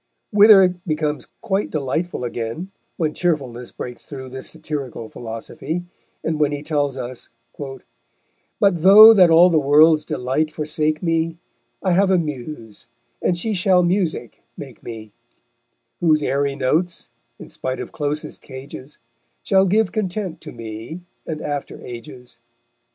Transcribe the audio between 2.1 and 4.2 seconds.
again, when cheerfulness breaks